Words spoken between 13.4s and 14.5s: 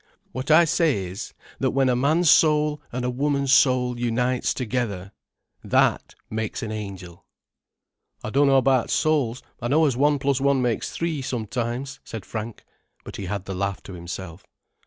the laugh to himself.